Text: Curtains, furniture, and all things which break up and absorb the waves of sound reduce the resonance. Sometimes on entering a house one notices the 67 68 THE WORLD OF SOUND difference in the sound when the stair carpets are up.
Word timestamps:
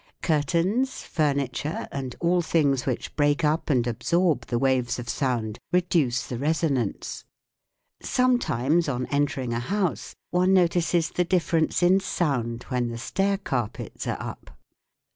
Curtains, 0.23 1.03
furniture, 1.03 1.87
and 1.91 2.15
all 2.19 2.41
things 2.41 2.87
which 2.87 3.15
break 3.15 3.43
up 3.43 3.69
and 3.69 3.85
absorb 3.85 4.47
the 4.47 4.57
waves 4.57 4.97
of 4.97 5.07
sound 5.07 5.59
reduce 5.71 6.25
the 6.25 6.39
resonance. 6.39 7.23
Sometimes 8.01 8.89
on 8.89 9.05
entering 9.11 9.53
a 9.53 9.59
house 9.59 10.15
one 10.31 10.55
notices 10.55 11.09
the 11.11 11.17
67 11.21 11.29
68 11.29 11.29
THE 11.29 11.35
WORLD 11.35 11.35
OF 11.35 11.73
SOUND 11.75 11.91
difference 11.91 11.91
in 11.91 11.97
the 11.99 12.03
sound 12.59 12.63
when 12.71 12.89
the 12.89 12.97
stair 12.97 13.37
carpets 13.37 14.07
are 14.07 14.17
up. 14.19 14.49